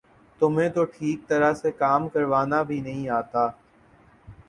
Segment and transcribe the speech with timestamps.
[0.41, 3.47] تمہیں تو ٹھیک طرح سے کام کروانا بھی نہیں آتا